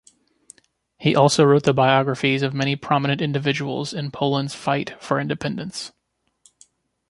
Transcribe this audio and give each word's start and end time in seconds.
He 0.97 1.15
also 1.15 1.43
wrote 1.43 1.61
the 1.61 1.75
biographies 1.75 2.41
of 2.41 2.55
many 2.55 2.75
prominent 2.75 3.21
individuals 3.21 3.93
in 3.93 4.09
Poland's 4.09 4.55
fight 4.55 4.99
for 4.99 5.19
independence. 5.19 5.91